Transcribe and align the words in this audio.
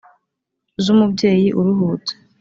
z’umubyeyi 0.83 1.47
uruhutse 1.59 2.13